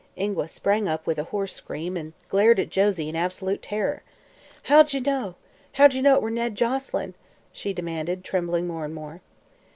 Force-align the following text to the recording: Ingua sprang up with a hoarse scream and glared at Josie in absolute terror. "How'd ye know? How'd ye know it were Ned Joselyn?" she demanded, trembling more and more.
Ingua 0.15 0.47
sprang 0.47 0.87
up 0.87 1.05
with 1.05 1.19
a 1.19 1.25
hoarse 1.25 1.53
scream 1.53 1.95
and 1.95 2.13
glared 2.27 2.59
at 2.59 2.71
Josie 2.71 3.07
in 3.07 3.15
absolute 3.15 3.61
terror. 3.61 4.01
"How'd 4.63 4.93
ye 4.93 4.99
know? 4.99 5.35
How'd 5.73 5.93
ye 5.93 6.01
know 6.01 6.15
it 6.15 6.23
were 6.23 6.31
Ned 6.31 6.55
Joselyn?" 6.55 7.13
she 7.53 7.71
demanded, 7.71 8.23
trembling 8.23 8.65
more 8.65 8.83
and 8.83 8.95
more. 8.95 9.21